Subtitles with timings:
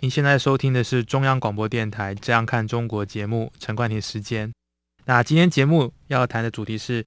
[0.00, 4.52] 您现在收听的是中央广播电台《这样看中国》节目，陈冠廷时间。
[5.06, 7.02] 那今天节目要谈的主题是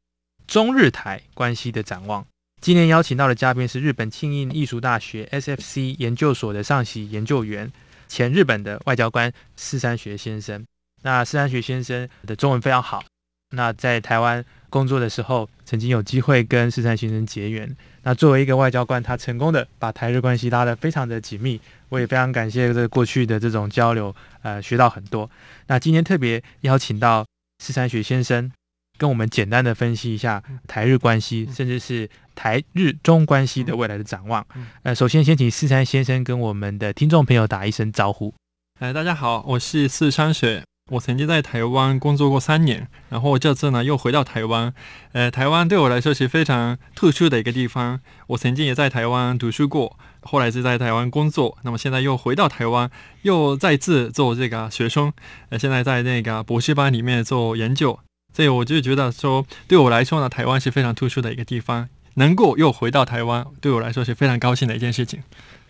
[0.48, 2.26] 中日台关系的展望。
[2.60, 7.72] 今天邀请到的嘉宾是日本庆应艺术大学 SFC 研究所的上席研究员、
[8.08, 10.66] 前日本的外交官四山学先生。
[11.04, 13.04] 那四山学先生的中文非常好。
[13.52, 17.76] 那在台湾工作的时候，曾经有机会跟四山先生结缘。
[18.04, 21.60] 那作为一个外交官，他成功的把台日关系拉得非常的紧密。
[21.90, 25.30] 我也非常感谢这过去的这种交流，呃，学到很多。
[25.68, 27.26] 那今天特别邀请到
[27.58, 28.52] 四山学先生，
[28.98, 34.46] 跟我们简单的分析一下台日关系，甚至是台日中关系的未来的展望。
[34.84, 38.34] 呃，首先先请四山先生跟我们的听众朋友打一声招呼。
[38.80, 40.69] 哎，大家好，我是四山学。
[40.90, 44.74] 我曾经在台湾工作过三年，然后这次呢又回到台湾。
[45.12, 48.00] 呃，台湾对我来说是非常特殊的一个地方。
[48.28, 51.58] 我曾经也在台湾读书过，后来是在台湾工作。
[51.62, 52.90] 那么现在又回到台湾，
[53.22, 55.14] 又再次做这个学生。
[55.50, 58.00] 呃，现在在那个博士班里面做研究。
[58.34, 61.88] 所以我就觉得说，对我来说呢，台湾是非常特殊的一个地方。
[62.16, 65.22] 能够又回到台湾，对我来说是非常高兴的一件事情。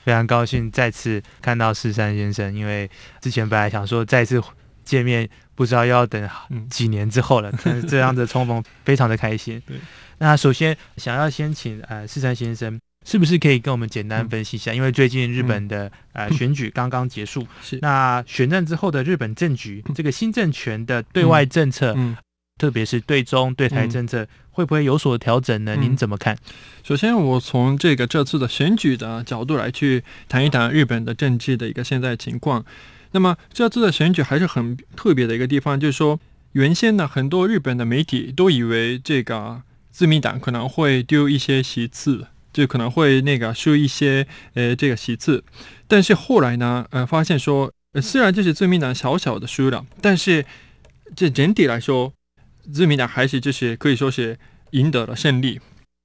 [0.05, 4.41] 非常高兴再次看到四山先生，因为之前本来想说再次。
[4.89, 6.27] 见面不知道要等
[6.67, 9.61] 几年之后了，但 是这样的重逢非常的开心。
[10.17, 14.73] 那首先想要先请呃四山先生，是不是可以跟我们简单分析一下？
[14.73, 21.95] 因为最近日本的呃 选举刚刚结束，是那选战之后的日本政局，这个新政权的对外政策，
[22.57, 25.75] 特别是对中对台政策，会不会有所调整呢？
[25.79, 26.35] 您怎么看？
[26.83, 32.65] 首先，我从这个这次的选举的角度来去谈一谈日本的政治的一个现在情况。
[33.11, 36.19] 那么这次的选举还是很特别的一个地方，就是说，
[36.51, 45.43] 原先呢，很多日本的媒体都以为这个自民党可能会丢一些席次，就可能会那个输一些呃这个席次，
[45.87, 50.45] 但是后来呢，呃，发现说，呃虽然这是自民党小小的输了，但是
[51.15, 52.13] 这整体来说，
[52.71, 54.37] 自民党还是就是可以说是
[54.71, 55.59] 赢得了胜利，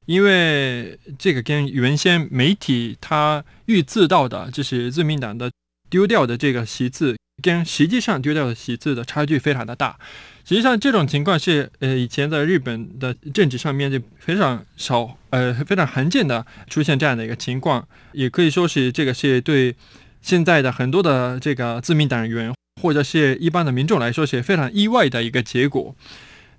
[0.07, 5.51] 因为这个跟原先媒体他预测到的，就是自民党的。
[5.95, 9.97] 丢掉的这个席次跟实际上丢掉的席次的差距非常的大。
[10.45, 19.77] 实际上，这种情况是呃以前在日本的政治上面就非常少，呃非常罕见的出现这样的一个情况，也可以说是这个是对
[20.21, 25.95] 现在的很多的这个自民党员或者是一般的民众来说是非常意外的一个结果。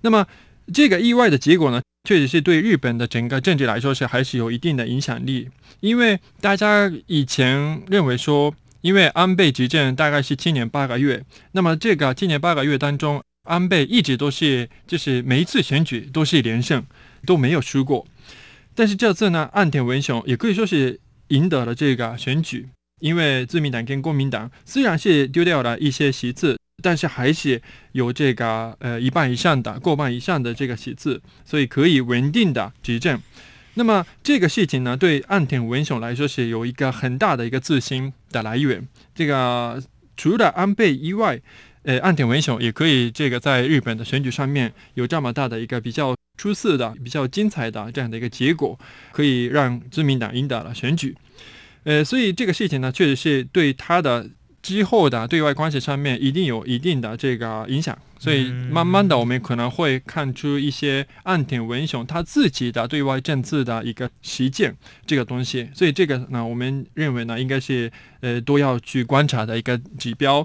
[0.00, 0.26] 那么
[0.72, 8.54] 这个意外的结果呢，确实是对日本的整个政治来说是还是有一定的影响力，因为大家以前认为说。
[8.86, 11.20] 因为安倍执政大概是七年八个月，
[11.50, 16.86] 那么这个七年八个月当中，安倍一直都是就是每一次选举都是连胜，
[17.24, 18.06] 都没有输过。
[18.76, 22.68] 但是这次呢，岸田文雄也可以说是赢得了这个选举，
[23.00, 27.60] 因为自民党跟国民党虽然是丢掉了一些席次，但是还是
[27.90, 33.20] 有这个呃一半以上的过半以上的这个席次，所以可以稳定的执政。
[33.78, 38.86] 那么这个事情呢，对岸田文雄来说是有一个很大的一个自信的来源。
[39.14, 39.82] 这个
[40.16, 41.40] 除了安倍以外，
[41.82, 48.78] 呃，岸田文雄也可以这个在日本的选举上面有这么大的一个比较出色的、比较精彩的这样的一个结果，
[49.12, 51.16] 可以让自民党赢得了选举。
[51.84, 54.28] 呃，所以这个事情呢，确实是对他的。
[54.66, 67.92] 之后的对外关系上面一定有一定的这个影响，所以慢慢的我们可能会看出一些岸田文雄他自己的对外政策的一个实践这个东西，所以这个呢，我们认为呢，应该是
[68.22, 70.44] 呃都要去观察的一个指标。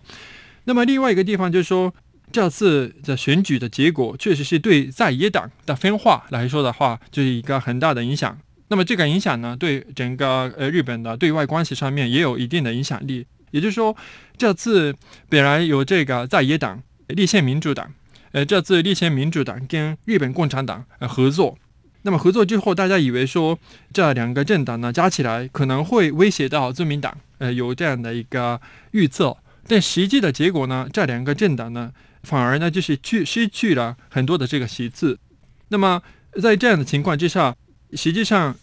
[0.65, 1.91] 那么另外一个地方就是说，
[2.31, 8.37] 这次的选举的结果确实是对在野党的分化来说的话，就是一个很大的影响。
[8.67, 13.25] 那么这个影响呢，对整个呃日本的对外关系上面也有一定的影响力。
[13.51, 13.95] 也就是说，
[14.37, 14.95] 这次
[15.29, 17.93] 本来有这个在野党立宪民主党，
[18.31, 21.57] 呃，这次立宪民主党跟日本共产党呃合作，
[22.03, 23.59] 那么合作之后，大家以为说
[23.93, 28.59] 这两个政党呢加起来可能会威胁到自民党，呃，有这样的一个
[28.91, 29.37] 预测，
[29.67, 31.91] 但实际的结果呢，这两个政党呢
[32.23, 35.19] 反而呢就是去失去了很多的这个席次。
[35.67, 36.01] 那么
[36.41, 37.55] 在这样的情况之下，
[37.93, 38.55] 实际上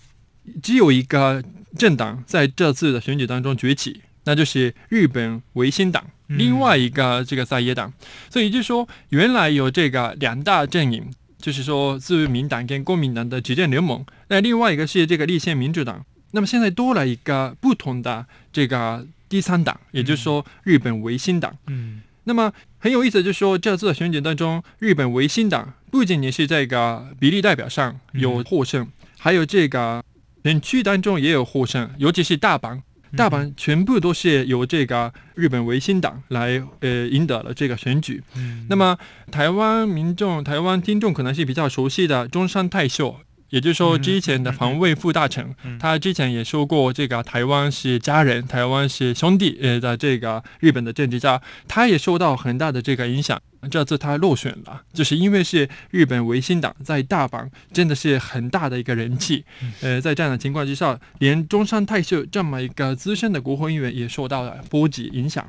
[0.63, 1.45] 只有一个
[1.77, 4.01] 政党在这次的选举当中崛起。
[4.29, 7.91] 那就是日本维新党，嗯另外一个这个在野党。
[8.29, 11.03] 所以就是说，原来有这个两大阵营，
[11.41, 16.05] 就是说自民党跟公民党的执政联盟，那另外一个是这个立宪民主党。
[16.33, 21.57] 那么现在多了一个不同的这个第三党，也就是说日本维新党。
[21.69, 28.87] 嗯那么很有意思，就是说这次的选举当中，日本维新党不仅仅是这个比例代表上有获胜，
[29.17, 30.05] 还有这个
[30.45, 32.83] 选区当中也有获胜，尤其是大阪，
[33.17, 38.23] 大阪全部都是由这个日本维新党来呃赢得了这个选举。
[38.37, 38.97] 嗯那么
[39.31, 43.17] 台湾民众、台湾听众可能是比较熟悉的中山泰秀。
[43.51, 53.41] 也就是说，嗯之前的防卫副大臣，嗯他之前也说过，这个台湾是家人，台湾是兄弟，呃的这个日本的政治家，他也受到很大的这个影响。
[53.73, 59.45] 这次他落选了，就是因为是日本维新党在大阪真的是很大的一个人气，
[59.81, 65.45] 呃，在这样的情况之下，连中山泰秀这么一个资深的国会议员也受到了波及影响，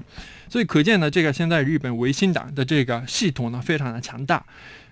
[0.49, 4.43] 所以可见呢，这个现在日本维新党的这个系统呢非常的强大，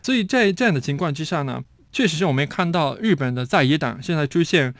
[0.03, 1.59] 所以在这样的情况之下呢，
[1.97, 4.71] 确实是我们看到日本的在野党现在出现，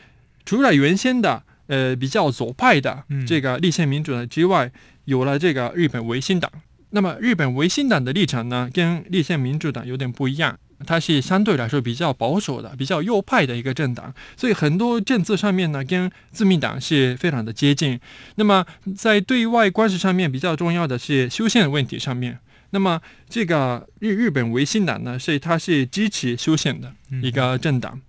[0.44, 4.70] 除了原先的呃比较左派的嗯这个立宪民主的之外，
[5.04, 6.48] 有了这个日本维新党。
[6.90, 10.56] 那么日本维新党的立场呢，跟立宪民主党有点不一样，
[10.86, 17.98] 它是相对来说比较保守的、比较右派的一个政党，所以很多政策上面呢，跟自民党是非常的接近。
[18.36, 18.64] 那么
[18.96, 22.38] 在对外关系上面，比较重要的是修宪问题上面。
[22.70, 26.92] 那么这个日日本维新党呢，是它是支持修宪的
[27.22, 28.00] 一个政党。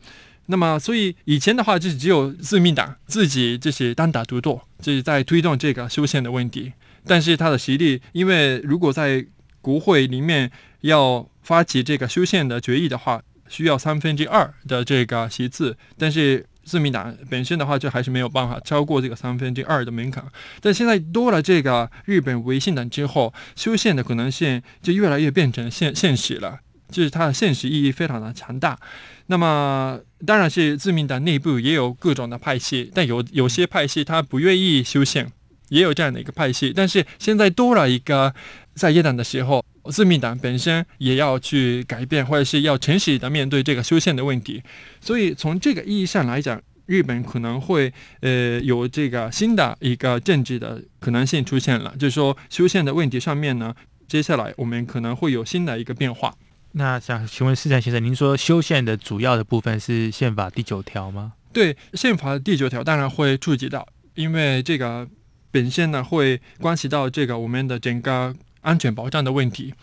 [0.48, 6.74] 那么，所以以前的话，就是只有自民党自己就是单打独斗，就是在推动这个修宪的问题。
[7.06, 9.26] 但是他的实力，因为如果在
[9.62, 10.52] 国会里面
[10.82, 20.24] 要发起这个修宪的决议的话，需要三分之二的这个席次，但是自民党本身的话，就还是没有办法超过这个三分之二的门槛。
[20.62, 26.60] 但现在多了这个日本维新党之后，修宪的可能性就越来越变成现现实了，
[26.92, 28.78] 就是它的现实意义非常的强大。
[29.26, 35.32] 那么，当然是自民党内部也有各种的派系，但有有些派系他不愿意修宪，
[35.70, 36.72] 也有这样的一个派系。
[36.76, 38.34] 但是现在多了一个
[38.76, 44.62] 在野党的时候，自民党本身也要去改变，或者是要诚实的面对这个修宪的问题。
[45.00, 53.76] 所以从这个意义上来讲，日本可能会呃有这个新的一个政治的可能性出现了，就是说修宪的问题上面呢，
[54.08, 56.34] 接下来我们可能会有新的一个变化。
[56.74, 61.34] 那想请问市长先生，您说修宪的主要的部分是宪法第九条吗？
[61.52, 65.08] 对宪法第九条当然会触及到，因为这个
[65.50, 69.74] 本身呢会关系到这个我们的整个安全保障的问题。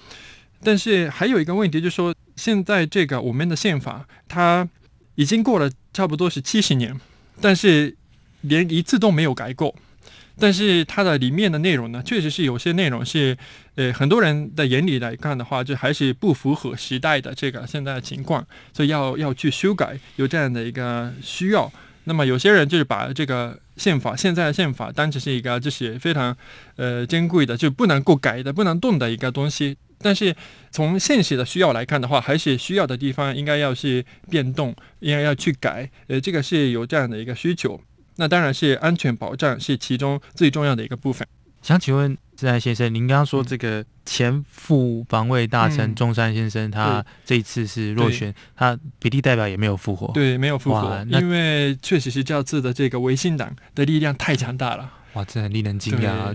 [0.63, 4.69] 但是还有一个问题，就是说现在这个我们的宪法它
[5.15, 6.99] 已经过了差不多是七十年，
[7.41, 7.97] 但是
[8.41, 9.75] 连一次都没有改过。
[10.39, 13.35] 但是它的里面的内容呢，确实是有些内容是，
[13.77, 21.73] 呃，很多人的眼里来看的话，就还是不符合时代的这个现在的情况，所以要要去修改，有这样的一个需要。
[22.05, 26.37] 那么有些人就是把这个宪法现在的宪法当成是一个就是非常
[26.77, 29.77] 呃珍贵的，就不能够改的、不能动的一个东西。
[29.99, 30.35] 但是
[30.71, 35.91] 从现实的需要来看的话，还是需要的地方应该要去变动，应该要去改。
[36.09, 37.81] 呃，这个是有这样的一个需求。
[38.17, 41.27] 那当然是安全保障是其中最重要的一个部分。
[41.67, 54.93] 想请问志安先生，您刚刚说这个前副防卫大臣嗯中山先生，他这一次是落选，他比例代表也没有复活。，对，没有复活因为确实是这次的这个维新党的力量太强大了。
[55.15, 56.33] 哇，这很令人惊讶！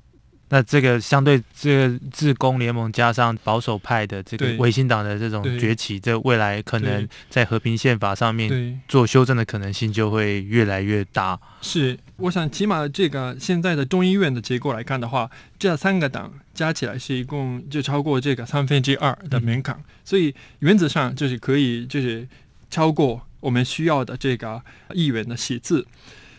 [0.53, 11.39] 那这个相对这个自公联盟加上保守派的这个维新党的这种崛起，这未来可能在和平宪法上面，做修正的可能性就会越来越大。
[11.61, 22.27] 是，我想起码这个现在的众议院的结构来看的话，这三个党加起来是一共就超过这个三分之二的门槛，所以原则上就是可以就是
[22.69, 24.61] 超过我们需要的这个
[24.93, 25.87] 议员的席次。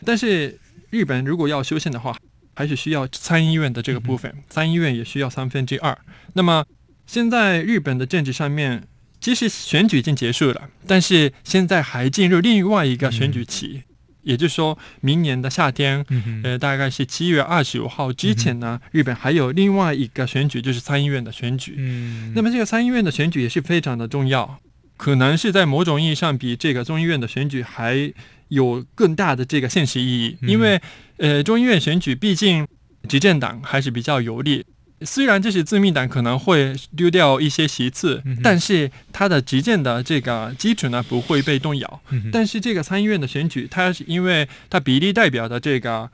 [0.04, 0.58] 但是
[0.90, 2.14] 日本如果要修宪的话，
[2.54, 5.96] 还是需要参议院的这个部分，参议院也需要三分之二。
[6.34, 6.64] 那么
[7.06, 8.84] 现在日本的政治上面，
[9.20, 13.82] 其实选举已经结束了，但是现在还进入另外一个选举期，
[14.22, 21.74] 也就是说明年的夏天，嗯，呃，大概是七月二十五号之前呢，日本还有另外一个选举，就是参议院的选举。
[21.78, 24.58] 嗯，那么这个参议院的选举也是非常的重要，
[24.96, 28.12] 可能是在某种意义上比这个众议院的选举还
[28.52, 30.80] 有更大的这个现实意义，嗯因为
[31.16, 32.66] 呃，众议院选举毕竟
[33.08, 34.64] 执政党还是比较有利。
[35.04, 42.02] 虽然这些自民党可能会丢掉一些席次，嗯但是它的执政的这个基础呢不会被动摇。
[42.10, 46.08] 嗯但是这个参议院的选举，它是因为它比例代表的这个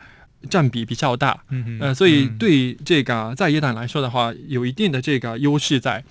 [0.48, 1.42] 占比比较大，
[1.80, 6.04] 呃，所以嗯对这个在野党来说的话，有一定的这个优势在。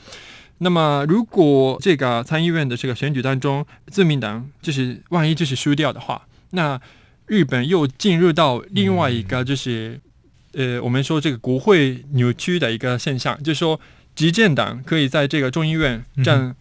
[0.60, 6.82] 那么，如果这个参议院的这个选举当中，自民党就是万一就是输掉的话，那
[7.28, 10.00] 日本又进入到另外一个就是，
[10.54, 13.80] 呃，我们说这个国会扭曲的一个现象，就是说
[14.16, 16.56] 执政党可以在这个众议院嗯占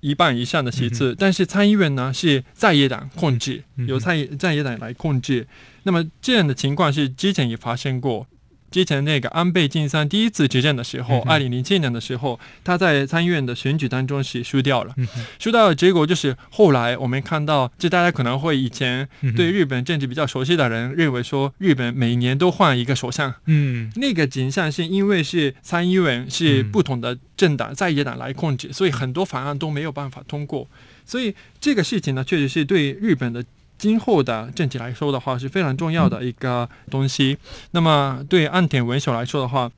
[0.00, 5.46] 一半以上的席次，但是参议院呢是在野党控制，由在在野党来控制。
[5.84, 8.26] 那么这样的情况是之前也发生过。
[8.70, 14.94] 之前那个安倍晋三第一次执政的时候，二零零七年的时候，他在参议院的选举当中是输掉了。
[15.38, 23.90] 输掉的结果就是后来我们看到，就大家可能会以前对日本政治比较熟悉的人认为说，日本每年都换一个首相，嗯。
[23.96, 30.68] 那个景象是因为是参议院是嗯不同的政党在野党来控制，所以很多法案都没有办法通过。
[31.04, 33.42] 所以这个事情呢，确实是对日本的
[33.78, 37.38] 今后的政治来说的话是非常重要的一个东西。
[37.70, 39.70] 那么对岸田文雄来说的话，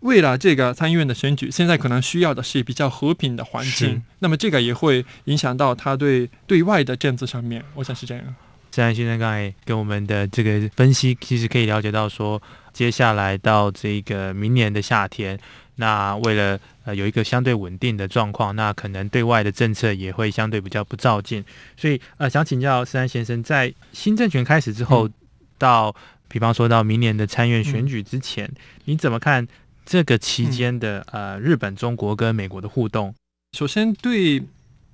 [0.00, 4.02] 为了这个参议院的选举，现在可能需要的是比较和平的环境。
[4.18, 8.34] 那么这个也会影响到他对对外的政治上面，我想是这样。
[8.70, 12.40] 自然先生刚才跟我们的这个分析，其实可以了解到说，
[12.74, 15.38] 接下来到这个明年的夏天，
[15.76, 21.44] 那为了呃有一个相对稳定的状况，那可能对外的政策也会相对比较不照进。
[21.76, 25.12] 所以呃，想请教思安先生，在新政权开始之后，嗯
[25.58, 25.96] 到
[26.28, 28.50] 比方说到明年的参院选举之前，
[28.84, 29.48] 你怎么看
[29.86, 33.14] 这个期间的、呃日本、中国跟美国的互动？
[33.56, 34.42] 首先，对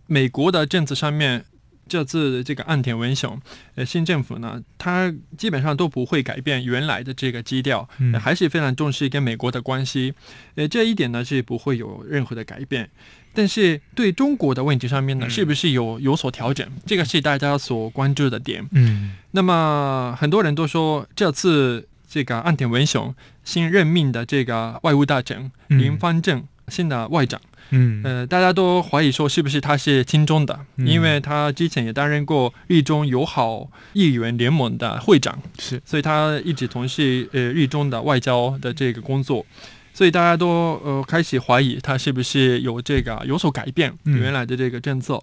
[0.06, 1.44] 美国的政策上面，
[1.88, 3.38] 这次这个岸田文雄
[3.74, 7.88] 呃新政府呢，他基本上都不会改变原来的这个基调，
[8.20, 10.14] 还是非常重视跟美国的关系，
[10.54, 12.88] 呃，这一点呢是不会有任何的改变。
[13.34, 16.66] 但是对中国的问题上面呢，嗯是不是有有所调整？
[16.84, 18.66] 这个是大家所关注的点。
[18.72, 27.40] 嗯那么很多人都说，这次这个岸田文雄新任命的这个外务大臣嗯林方正新的外长。
[27.72, 28.00] 嗯。
[28.04, 30.86] 呃，大家都怀疑说是不是他是亲中的，嗯。
[30.86, 35.82] 因为他之前也担任过日中友好议员联盟的会长，是。
[35.84, 39.44] 所以他一直从事呃日中的外交的这个工作，
[39.92, 44.20] 所以大家都呃开始怀疑他是不是有这个有所改变嗯。
[44.20, 45.22] 原来的这个政策。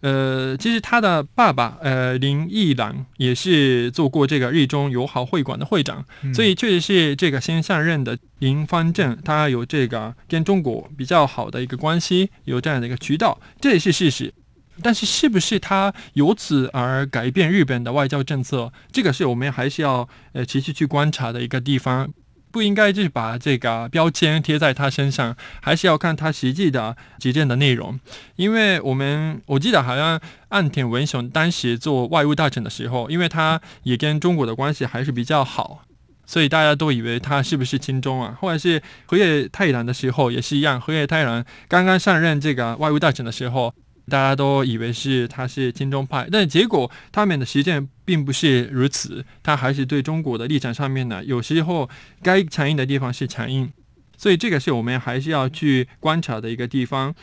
[0.00, 14.32] 呃，其实他的爸爸呃林义郎也是做过这个日中友好会馆的会长，嗯所以确实是这个新上任的林方正，他有这个跟中国比较好的一个关系，有这样的一个渠道，这也是事实。
[14.80, 18.72] 但是，是不是他由此而改变日本的外交政策？
[18.92, 22.08] 这个是我们还是要呃持续去观察的一个地方。
[22.50, 27.98] 不应该就是把这个标签贴在他身上，还是要看他实际的执政的内容。
[28.36, 35.84] 因为我们我记得好像岸田文雄当时做外务大臣的时候，因为他也跟中国的关系还是比较好，
[36.26, 38.36] 所以大家都以为他是不是亲中啊？
[38.40, 43.74] 或者是河野太郎的时候也是一样，河野太郎刚刚上任这个外务大臣的时候，
[44.08, 51.88] 大家都以为是他是亲中派，但结果他们的实践并不是如此，他还是对中国的立场上面呢，有时候
[52.22, 53.70] 该强硬的地方是强硬，
[54.16, 57.14] 所以这个是我们还是要去观察的一个地方。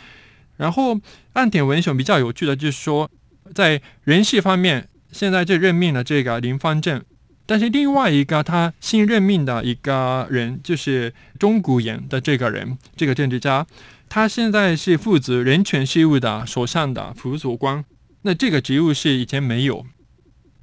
[0.58, 0.98] 然后
[1.34, 3.10] 岸田文雄比较有趣的就是说，
[3.54, 7.04] 在人事方面，现在就任命了这个林方正。
[7.48, 13.68] 但是另外一个他新任命的一个人，就是中谷元的这个人，这个政治家，
[14.16, 17.84] 他现在是负责人权事务的首相的辅佐官。
[18.22, 19.86] 那这个职务是以前没有。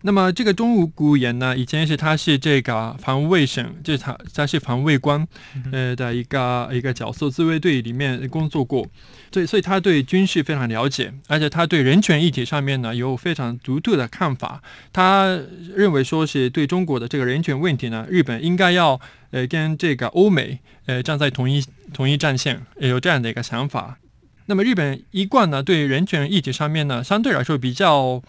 [0.02, 5.26] 那么这个中谷言呢，以前是他是这个防卫省，就是他他是防卫官，
[5.70, 8.86] 呃的一个一个角色，自卫队里面工作过，
[9.30, 14.62] 对，所以他对军事非常了解，而且他对人权议题上面呢有非常独特的看法。
[14.92, 15.40] 他
[15.74, 23.98] 认为说是对中国的这个人权问题呢，日本应该要呃跟这个欧美呃站在同一同一战线，有这样的一个想法。
[24.52, 28.22] 那么日本一贯呢对人权议题上面呢，相对来说比较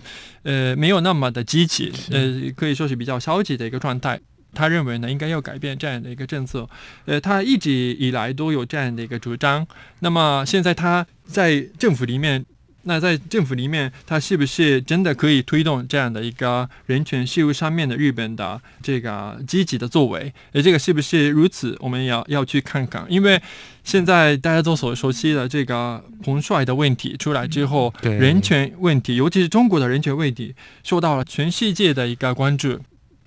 [0.43, 4.17] 呃没有那么的积极，呃可以说是比较消极的一个状态。
[4.53, 6.69] 他认为呢，应该要改变这样的一个政策，
[7.03, 9.67] 呃，他一直以来都有这样的一个主张。
[9.99, 12.45] 那么现在他在政府里面，
[12.83, 20.33] 那在政府里面，他是不是真的可以推动这样的一个人权事务上面的日本的这个积极的作为？
[20.51, 21.75] 而，这个是不是如此？
[21.79, 23.41] 我们要要去看看，因为
[23.83, 32.79] 现在大家都所熟悉的这个彭帅的问题出来之后，人权问题，尤其是中国的人权问题，受到了全世界的一个关注。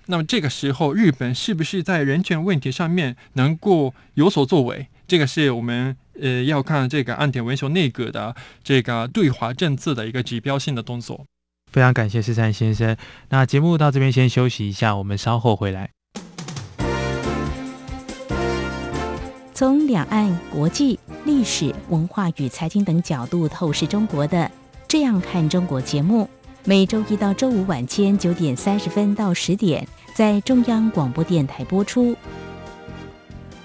[0.05, 4.87] 那么这个时候，日本是不是在人权问题上面能够有所作为？
[5.07, 11.25] 这个是我们呃要看这个暗点文雄内阁的这个对华政策的一个指标性的动作。
[11.71, 12.95] 非常感谢十三先生。
[13.29, 15.91] 那节目到这边先休息一下我们稍后回来。
[19.53, 24.49] 从两岸国际历史文化与财经等角度透视中国的
[24.87, 26.29] 这样看中国节目
[26.63, 32.15] 每周一到周五晚间九点三十分到十点在中央广播电台播出。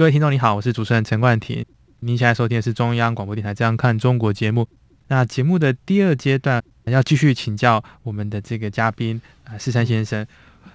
[0.00, 1.62] 各位听众，你好，我是主持人陈冠廷。
[1.98, 4.66] 您现在收听的是中央广播电台《这样看中国》节目。
[5.08, 10.26] 那节目的第二阶段要继续请教我们的这个嘉宾啊，四山先生。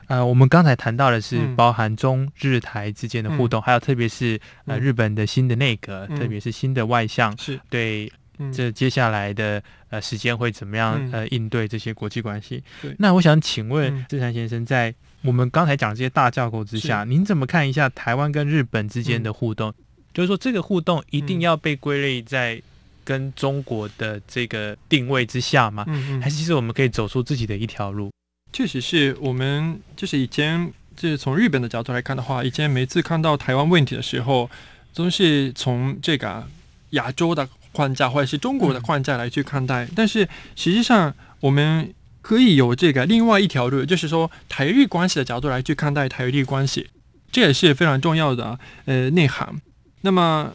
[0.06, 8.14] 呃，我们刚才谈到的是包含中日台之间的互动，还有特别是呃日本的新的内阁，特别是新的外相，是对
[8.54, 12.64] 这接下来的呃时间会怎么样呃应对这些国际关系？
[12.82, 12.96] 对。
[13.00, 14.94] 那我想请问志山先生在。
[15.22, 19.74] 我们刚才讲这些大架构之下，您怎么看一下台湾跟日本之间的互动？
[20.14, 22.62] 就是说，这个互动一定要被归类在
[23.04, 25.84] 跟中国的这个定位之下吗？
[26.22, 28.12] 还是其实我们可以走出自己的一条路？
[28.54, 34.48] 确实是我们就是以前就是从日本的角度来看的话，以前每次看到台湾问题的时候，
[34.94, 36.48] 都是从这个
[36.92, 41.94] 亚洲的框架或者是中国的框架来去看待，但是实际上我们。
[42.26, 46.88] 可以有这个另外一条路，就是说台日关系的角度来去看待台日关系，
[47.32, 49.62] 这也是非常重要的呃内涵。
[50.02, 50.52] 那么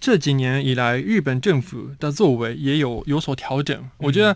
[0.00, 3.78] 这几年以来，日本政府的作为也有有所调整。
[3.98, 4.34] 我觉得，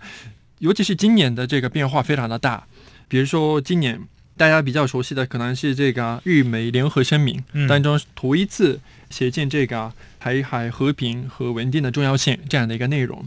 [0.58, 2.66] 尤其是今年的这个变化非常的大。
[3.08, 3.98] 比如说，今年
[4.36, 13.24] 大家比较熟悉的可能是这个日美联合声明当中头一次写进这个台海和平和稳定的重要性这样的一个内容。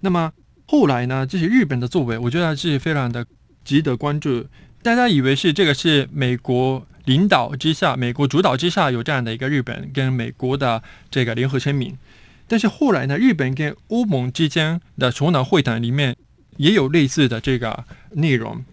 [0.00, 0.32] 那么。
[0.72, 3.26] 后来呢，这是日本的作为，我觉得是非常的
[3.64, 4.46] 值得关注。
[4.84, 11.98] 大家以为是这个是美国领导之下、美国主导之下有这样的一个日本跟美国的这个联合声明，
[12.46, 16.14] 但是后来呢，日本跟欧盟之间的首脑会谈里面
[16.56, 18.64] 也有类似的这个内容，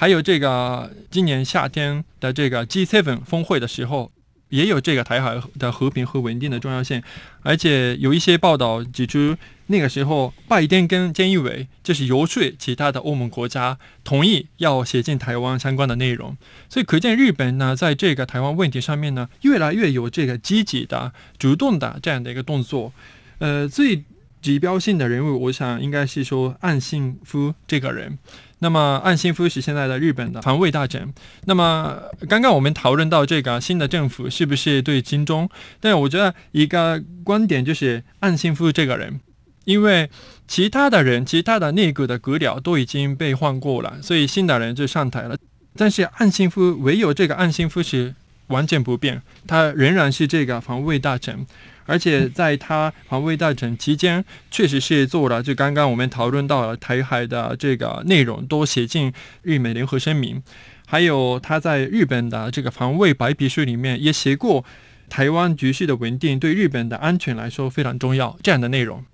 [0.00, 4.10] 还有这个今年夏天的这个 G7 峰会的时候。
[4.48, 7.00] 也有这个台海的和平和稳定的重要性，
[7.42, 9.36] 而且有一些报道指出，
[9.68, 16.36] 那个时候拜登跟菅义伟就是游说其他的欧盟国家同意要写进台湾相关的内容，
[16.68, 22.92] 所以可见日本呢，在这个台湾问题上面呢，越来越有这个积极的、主动的这样的一个动作。
[23.38, 24.02] 呃，最
[24.42, 28.18] 指标性的人物，我想应该是说岸信夫这个人。
[28.60, 31.12] 那么，岸信夫是现在的日本的防卫大臣。
[31.46, 35.48] 那么，刚刚我们讨论到这个新的政府是不是对金钟？
[35.80, 39.18] 但我觉得一个观点就是岸信夫这个人，
[39.64, 40.10] 因为
[40.46, 45.36] 其他的人、其他的内阁的阁僚都已经被换过了，所以新的人就上台了。
[45.76, 48.14] 但是岸信夫唯有这个岸信夫是
[48.48, 51.46] 完全不变，他仍然是这个防卫大臣。
[51.86, 59.12] 而且在他防卫大臣期间，确实是做了，就刚刚我们讨论到了台海的这个内容，都写进
[59.42, 60.42] 日美联合声明。
[60.86, 64.64] 还有他在日本的这个防卫白皮书里面也写过，
[65.08, 69.04] 台湾局势的稳定对日本的安全来说非常重要这样的内容。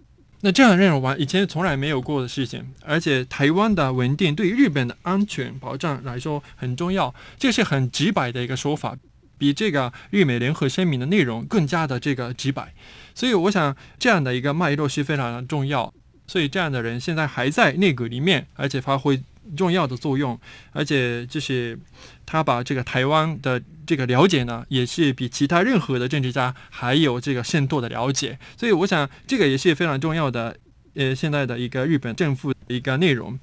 [0.43, 8.97] 那这样的内容完以前从来没有过的事情，而且台湾的稳定对日本的安全保障来说很重要，这是很直白的一个说法。
[9.39, 12.73] 比这个日美联合声明的内容更加的这个直白，
[13.15, 15.93] 所以我想这样的一个脉络是非常的重要。
[16.27, 19.23] 所以这样的人现在还在内阁里面，而且发挥
[19.57, 20.37] 重要的作用，
[20.73, 21.79] 而且就是
[22.25, 28.37] 他把这个台湾的这个了解呢，也是比其他任何的政治家还有这个深度的了解。
[28.57, 30.57] 所以我想这个也是非常重要的，
[30.95, 33.39] 呃，现在的一个日本政府的一个内容。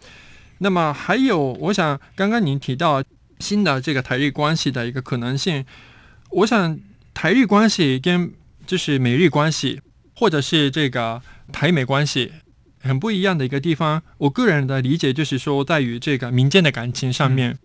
[0.57, 3.01] 那么还有，我想刚刚您提到。
[3.43, 5.65] 新的这个台日关系的一个可能性，
[6.31, 6.79] 我想
[7.13, 8.31] 台日关系跟
[8.65, 9.81] 就是美日关系，
[10.15, 12.31] 或者是这个台美关系，
[12.79, 14.01] 很不一样的一个地方。
[14.17, 17.59] 我个人的理解就是说，在于这个民间的感情上面。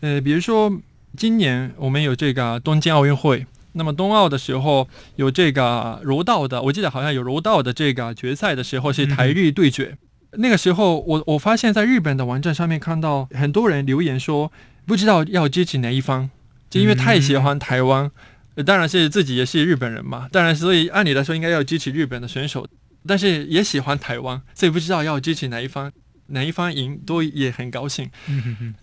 [0.00, 0.80] 呃，比如说
[1.16, 9.98] 今年我们有这个东京奥运会，那么冬奥的时候有这个柔道的，我记得好像有柔道的这个决赛的时候是台日对决。
[10.38, 14.50] 那个时候，我我发现在日本的网站上面看到很多人留言说，
[14.86, 16.30] 不知道要支持哪一方，
[16.70, 18.10] 就因为太喜欢台湾。
[18.66, 22.66] 当然是自己也是日本人嘛，当然，所以按理来说应该要支持日本的选手，
[23.06, 25.90] 但是也喜欢台湾，所以不知道要支持哪一方，
[26.26, 28.10] 哪一方赢都也很高兴。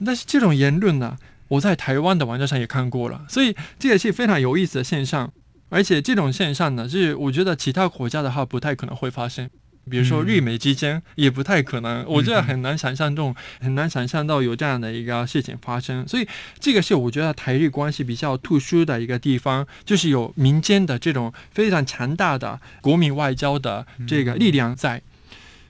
[0.04, 1.16] 但是这种言论呢，
[1.50, 5.32] 我在台湾的网站上也看过了，所以这也是非常有意思的现象，
[5.70, 9.48] 而且这种现象呢，是我觉得其他国家的话不太可能会发生。
[9.90, 16.08] 比如说日美之间也不太可能，我觉得很难想象这种，很难想象到有这样的一个事情发生。
[16.08, 16.28] 所以
[16.60, 25.02] 这个是我觉得台日关系比较特殊的一个地方，就是有民间的这种非常强大的国民外交的这个力量在。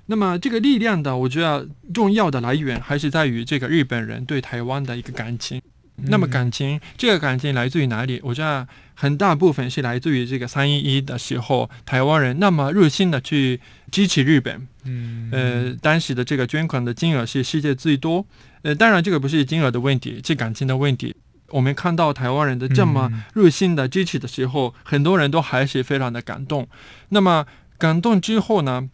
[0.08, 5.62] 那么这个力量的，我觉得重要的来源还是在于这个日本人对台湾的一个感情。
[6.06, 8.20] 那么感情，这个感情来自于哪里？
[8.24, 13.60] 我觉得很大部分是来自于这个三一一的时候，台湾人那么热心的去
[13.92, 14.68] 支持日本。
[14.86, 18.26] 嗯，呃，当时的这个捐款的金额是世界最多。
[18.62, 21.16] 呃，当然这个不是金额的问题，是感情的问题。
[21.50, 26.68] 我们看到台湾人的这么热心的支持的时候，很多人都还是非常的感动。
[27.10, 27.46] 那么
[27.78, 28.90] 感动之后呢？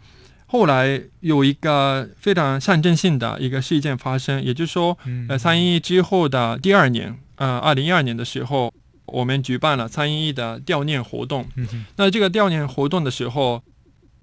[0.47, 8.73] 后来有一个非常象征性的一个事件发生，也就是说，呃，三一之后的第二年，呃，二零一二年的时候，
[9.05, 11.45] 我们举办了三一的悼念活动。
[11.97, 13.61] 那这个悼念活动的时候，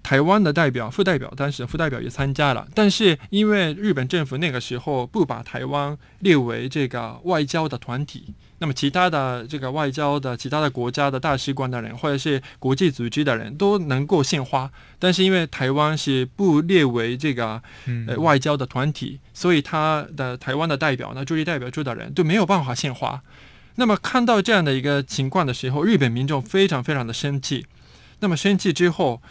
[0.03, 8.33] 台湾的代表、副代表，当时副代表也参加了，但是因为日本政府那个时候不把台湾列为这个外交的团体。
[8.59, 17.61] 那么，其他的这个外交的其他的国家的大使馆的人，或者是国际组织的人都能够献花，但是因为台湾是不列为这个
[18.07, 23.21] 呃外交的团体，所以他的台湾的代表呢，助理代表处的人都没有办法献花。
[23.75, 27.65] 那么看到这样的一个情况的时候，日本民众非常非常的生气。
[28.19, 29.21] 那么生气之后，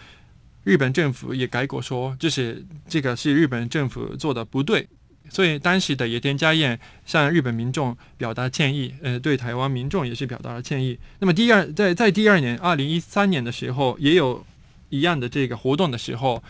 [0.64, 4.86] 日本政府也改口说，就是这个是日本政府做的不对。
[5.30, 10.98] 所以当时的野田佳彦向日本民众表达歉意，呃，对台湾民众也是表达了歉意。
[11.20, 14.44] 那么第二，在在第二年，二零一三年的时候，也有
[14.90, 16.42] 一样的这个活动的时候，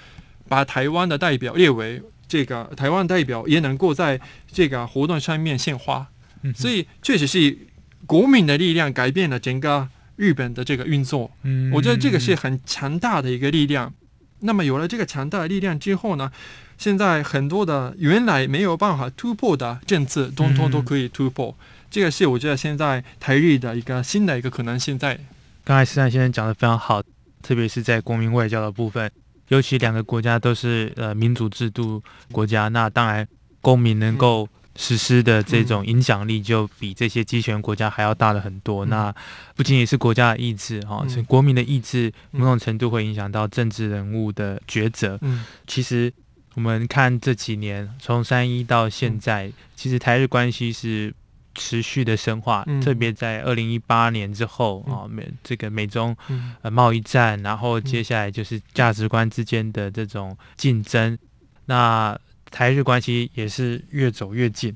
[0.49, 4.21] 把台湾的代表列为这个台湾代表也能够在
[4.51, 6.09] 这个活动上面献花。
[6.57, 7.57] 所以确实是
[8.05, 11.31] 国民的力量改变了整个日本的这个运作。
[11.45, 13.95] 嗯我觉得这个是很强大的一个力量。
[14.43, 16.31] 那么有了这个强大的力量之后呢？
[16.79, 21.55] 现在很多的原来没有办法突破的政策，通通都可以突破。
[21.89, 25.17] 这个是我觉得现在台日的一个新的一个可能性在。
[25.63, 27.01] 刚才施坦先生讲的非常好，
[27.41, 29.09] 特别是在国民外交的部分，
[29.49, 32.03] 尤其两个国家都是呃民主制度
[32.33, 33.29] 国家，那当然
[33.61, 38.85] 公民能够实施的这种影响力就比这些集权国家还要大了很多。
[38.87, 39.15] 那
[39.55, 45.19] 不仅仅是国家的意志哈，是国民的意志，某种程度会影响到政治人物的抉择。
[45.23, 46.13] 嗯，其实。
[46.55, 51.11] 我们看这几年，从三一到现在，其实台日关系是
[51.55, 56.15] 持续的深化，特别在二零一八年之后啊，美这个美中
[56.61, 61.17] 呃贸易战，然后接下来就是价值观之间的这种竞争，
[61.65, 62.15] 那
[62.53, 64.73] 台日关系也是越走越近。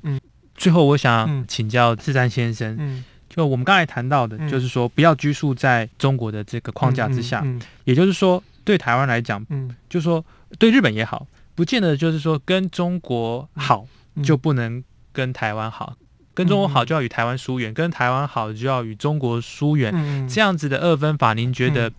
[0.55, 7.45] 最后，我想请教志山先生，就我们刚才谈到的，就是说不要拘束在中国的这个框架之下，
[7.85, 9.45] 也就是说，对台湾来讲，
[9.87, 10.25] 就说
[10.57, 11.25] 对日本也好。
[11.55, 13.87] 不见得就是说跟中国好
[14.23, 15.95] 就不能跟台湾好，
[16.35, 21.91] 跟中国好就要与台湾疏远，跟台湾好就要与中国疏远，这样子的二分法，您觉得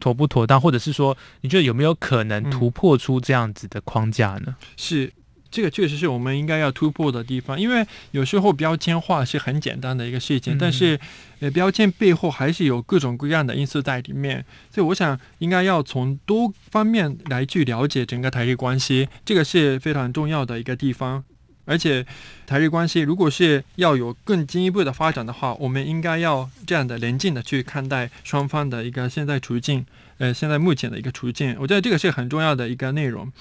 [0.00, 0.60] 妥不妥当？
[0.60, 4.56] 或者是说，你觉得有没有可能突破出这样子的框架呢？
[4.76, 5.12] 是。
[5.52, 10.96] 这个确实是我们应该要突破的地方，因为有时候标签化是很简单的一个事情，但是
[11.40, 21.24] 呃标签背后还是有各种各样的因素在里面，所以我想应该要从多方面来去了解整个台日关系，这个是非常重要的一个地方。
[21.70, 22.04] 而且
[22.46, 29.86] 台日关系如果是要有更进一步的发展的话，我们应该要这样的冷静的去看待双方的一个现在处境，
[30.18, 33.32] 呃，现在目前的一个处境，我觉得这个是很重要的一个内容。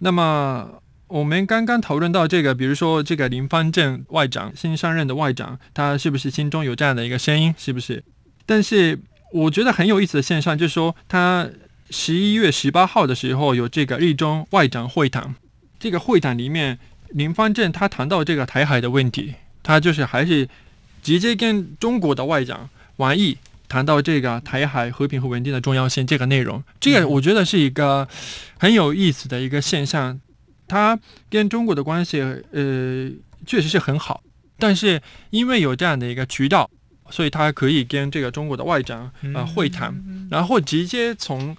[0.00, 0.82] 那么。
[1.08, 7.54] 我们刚刚讨论到这个，比如说这个林方正外长新上任的外长，他是不是心中有这样的一个声音？
[7.56, 8.04] 是不是？
[8.44, 8.98] 但是
[9.32, 11.48] 我觉得很有意思的现象就是说，他
[11.88, 15.34] 十一月十八号的时候有这个日中外长会谈，
[15.80, 16.78] 这个会谈里面
[17.10, 20.48] 林方正他谈到这个台海的问题，他就是还是
[21.02, 23.36] 直接跟中国的外长王毅
[23.68, 28.08] 谈到这个台海和平和稳定的重要性这个内容，这个我觉得是一个
[28.58, 30.20] 很有意思的一个现象。
[30.66, 30.98] 他
[31.30, 32.20] 跟中国的关系，
[32.52, 33.10] 呃，
[33.46, 34.22] 确实是很好，
[34.58, 36.68] 但是因为有这样的一个渠道，
[37.08, 39.94] 所以他可以跟这个中国的外长呃会谈，
[40.30, 41.56] 然后直接从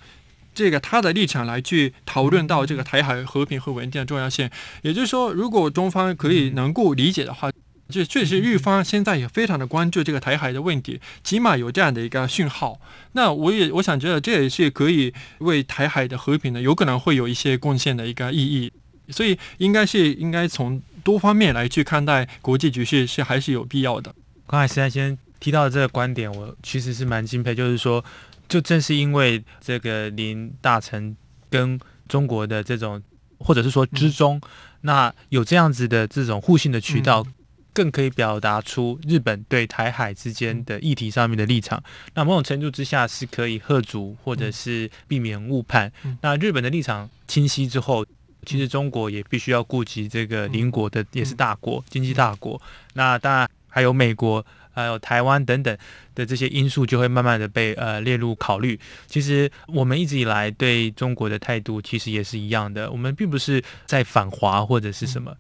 [0.60, 4.50] 这个他的立场来去讨论到这个台海和平和稳定的重要性。
[4.82, 7.50] 也就是说，如果中方可以能够理解的话。
[7.92, 12.80] 这确实，日方现在也非常的关注这个台海的问题，起码有这样的一个讯号。
[13.14, 18.72] 那我也我想觉得这也是可以为台海的和平呢，有可能会有一些贡献的一个意义。
[19.10, 24.14] 所以应该是应该从多方面来去看待国际局势是还是有必要的。
[24.46, 28.06] 刚才石安先提到的这个观点，我其实是蛮敬佩，就是说，
[28.50, 31.16] 就正是因为这个林大臣
[31.50, 33.02] 跟中国的这种，
[33.38, 34.42] 或者是说之中，
[34.82, 37.26] 那有这样子的这种互信的渠道。
[37.72, 41.82] 更可以表达出日本对台海之间的议题上面的立场。
[42.16, 45.90] 那某种程度之下是可以贺足或者是避免误判。
[46.20, 48.06] 那日本的立场清晰之后，
[48.44, 52.60] 其实中国也必须要顾及这个邻国的也是大国、经济大国。
[52.96, 54.46] 那当然还有美国、
[54.80, 55.78] 还有台湾等等
[56.16, 58.80] 的这些因素，就会慢慢的被呃列入考虑。
[59.08, 65.36] 其实我们一直以来对中国的态度其实也是一样的，我们并不是在反华或者是什么，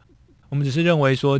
[0.49, 1.39] 我们只是认为说。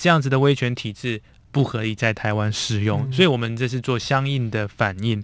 [0.00, 5.20] 这样子的威权体制不可以在台湾适用，所以我们这是做相应的反应。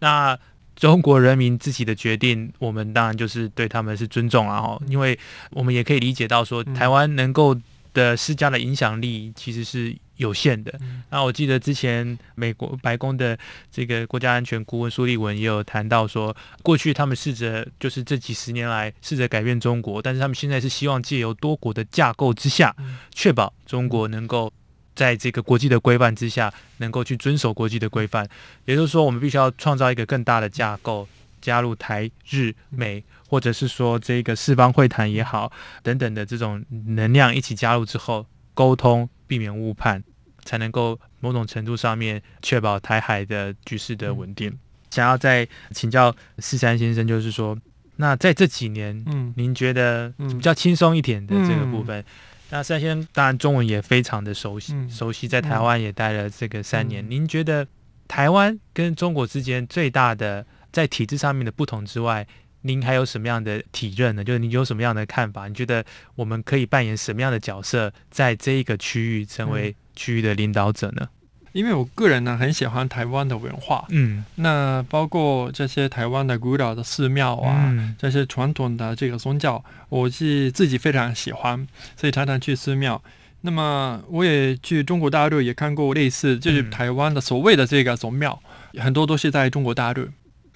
[0.00, 0.38] 那
[0.76, 5.18] 中国人民自己的决定，我们当然就是对他们是尊重了哈，因为
[5.52, 7.56] 我们也可以理解到说，台湾能够
[7.98, 10.72] 的施加的影响力其实是有限的。
[11.10, 13.36] 那我记得之前美国白宫的
[13.72, 22.74] 这个国家安全顾问苏利文也有谈到说，过去他们试着就是这几十年来试着改变中国，但是他们现在是希望借由多国的架构之下，
[23.12, 24.52] 确保中国能够
[24.94, 28.28] 在这个国际的规范之下，能够去遵守国际的规范。
[28.64, 31.08] 也就是说，我们必须要创造一个更大的架构，
[31.40, 35.52] 加入台日美，或者是说这个四方会谈也好，
[35.84, 40.02] 等等的这种能量一起加入之后，沟通，避免误判。
[40.44, 44.50] 才能够某种程度上面确保台海的局势的稳定。
[44.88, 47.54] 想要再请教四三先生，就是说，
[47.96, 52.02] 那在这几年，嗯，您觉得比较轻松一点的这个部分，
[52.48, 57.04] 那三先生当然中文也非常的熟悉，熟悉在台湾也待了这个三年。
[57.10, 57.66] 您觉得
[58.06, 62.26] 台湾跟中国之间最大的在体制上面的不同之外，
[62.68, 64.22] 您还有什么样的体认呢？
[64.22, 65.48] 就是你有什么样的看法？
[65.48, 69.74] 你觉得我们可以扮演什么样的角色，在这一个区域成为？
[69.98, 71.08] 区域的领导者呢？
[71.50, 83.02] 因为我个人呢很喜欢台湾的文化，嗯，那包括这些台湾的古老的寺庙啊，这些传统的这个宗教，我是自己非常喜欢，所以常常去寺庙。
[83.40, 88.40] 那么我也去中国大陆也看过类似，就是台湾的所谓的这个宗庙，
[88.78, 90.06] 很多都是在中国大陆，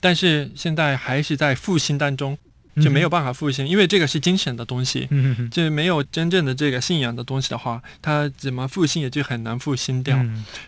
[0.02, 2.36] 但是现在还是在复兴当中。
[2.82, 5.06] 就没有办法复兴，因为这个是精神的东西，
[5.50, 10.18] 就没有真正的这个信仰的东西的话，它怎么复兴也就很难复兴掉，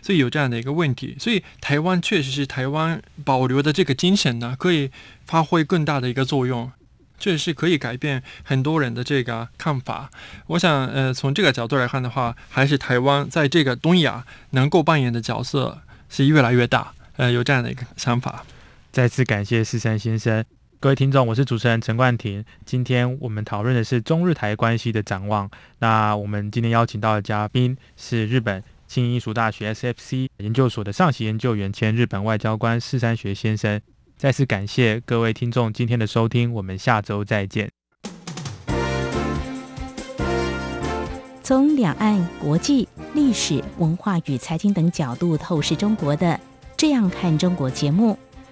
[0.03, 1.17] 所以有这样的一个问题。
[1.19, 4.91] 所以台湾确实是台湾保留的这个精神呢，可以
[5.25, 6.71] 发挥更大的一个作用，
[7.17, 10.11] 确实是可以改变很多人的这个看法。
[10.45, 16.93] 我想，呃，从这个角度来看的话，还是台湾在这个东亚能够扮演的角色是越来越大。
[17.17, 18.45] 呃，有这样的一个想法。
[18.95, 20.41] 再次感谢四山先生。
[20.79, 22.45] 各位听众，我是主持人陈冠廷。
[22.65, 25.51] 今天我们讨论的是中日台关系的展望。
[25.79, 33.81] 那我们今天邀请到的嘉宾是日本庆应艺术大学 SFC 研究所的上席研究员、兼日本外交官四山学先生。
[34.15, 37.69] 再次感谢各位听众今天的收听，我们下周再见。
[41.43, 46.39] 从两岸、国际、历史文化与财经等角度透视中国的，
[46.77, 48.17] 这样看中国节目。